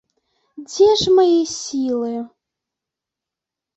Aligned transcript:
Дзе 0.69 0.87
ж 1.01 1.13
мае 1.19 1.39
сілы! 1.57 2.13